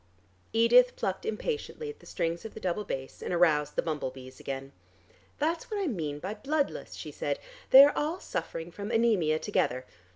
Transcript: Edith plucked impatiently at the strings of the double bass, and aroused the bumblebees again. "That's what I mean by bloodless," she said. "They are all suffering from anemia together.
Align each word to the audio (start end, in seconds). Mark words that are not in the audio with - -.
Edith 0.51 0.95
plucked 0.95 1.27
impatiently 1.27 1.87
at 1.91 1.99
the 1.99 2.07
strings 2.07 2.43
of 2.43 2.55
the 2.55 2.59
double 2.59 2.83
bass, 2.83 3.21
and 3.21 3.31
aroused 3.31 3.75
the 3.75 3.83
bumblebees 3.83 4.39
again. 4.39 4.71
"That's 5.37 5.69
what 5.69 5.79
I 5.79 5.85
mean 5.85 6.17
by 6.17 6.33
bloodless," 6.33 6.95
she 6.95 7.11
said. 7.11 7.37
"They 7.69 7.83
are 7.83 7.95
all 7.95 8.19
suffering 8.19 8.71
from 8.71 8.89
anemia 8.89 9.37
together. 9.37 9.85